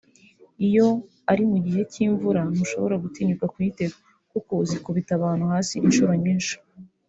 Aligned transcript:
Iyo 0.67 0.87
ari 1.31 1.43
mu 1.51 1.57
gihe 1.65 1.81
cy’imvura 1.91 2.41
ntushobora 2.53 2.95
gutinyuka 3.03 3.45
kuyitega 3.53 3.97
kuko 4.31 4.53
zikubita 4.69 5.11
abantu 5.15 5.45
hasi 5.53 5.73
inshuro 5.87 6.11
nyinshi 6.23 6.55